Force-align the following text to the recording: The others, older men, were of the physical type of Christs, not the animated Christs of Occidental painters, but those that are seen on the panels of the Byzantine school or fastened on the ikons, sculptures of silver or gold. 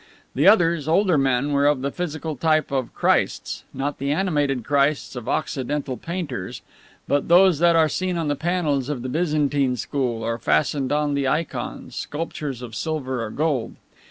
The 0.33 0.47
others, 0.47 0.87
older 0.87 1.15
men, 1.15 1.51
were 1.51 1.67
of 1.67 1.81
the 1.83 1.91
physical 1.91 2.35
type 2.35 2.71
of 2.71 2.91
Christs, 2.91 3.65
not 3.71 3.99
the 3.99 4.11
animated 4.11 4.63
Christs 4.65 5.15
of 5.15 5.29
Occidental 5.29 5.95
painters, 5.95 6.63
but 7.07 7.27
those 7.27 7.59
that 7.59 7.75
are 7.75 7.87
seen 7.87 8.17
on 8.17 8.27
the 8.27 8.35
panels 8.35 8.89
of 8.89 9.03
the 9.03 9.09
Byzantine 9.09 9.75
school 9.77 10.23
or 10.23 10.39
fastened 10.39 10.91
on 10.91 11.13
the 11.13 11.27
ikons, 11.27 11.95
sculptures 11.95 12.63
of 12.63 12.73
silver 12.73 13.23
or 13.23 13.29
gold. 13.29 13.75